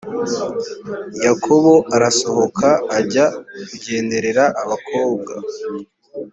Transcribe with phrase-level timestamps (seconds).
[1.25, 2.67] yakobo arasohoka
[2.97, 3.25] ajya
[3.69, 5.33] kugenderera abakobwa